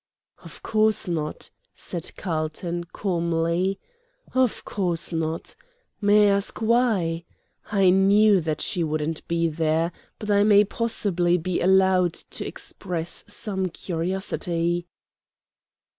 "Of 0.39 0.63
course 0.63 1.07
not," 1.07 1.51
said 1.75 2.13
Carlton, 2.17 2.85
calmly, 2.85 3.77
"of 4.33 4.65
course 4.65 5.13
not. 5.13 5.53
May 6.01 6.27
I 6.31 6.37
ask 6.37 6.59
why? 6.59 7.25
I 7.71 7.91
knew 7.91 8.41
that 8.41 8.61
she 8.61 8.83
wouldn't 8.83 9.27
be 9.27 9.47
there, 9.47 9.91
but 10.17 10.31
I 10.31 10.41
may 10.41 10.63
possibly 10.63 11.37
be 11.37 11.61
allowed 11.61 12.13
to 12.15 12.47
express 12.47 13.25
some 13.27 13.67
curiosity." 13.69 14.87